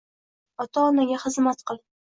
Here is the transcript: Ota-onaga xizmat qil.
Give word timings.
Ota-onaga 0.65 1.21
xizmat 1.27 1.67
qil. 1.71 1.85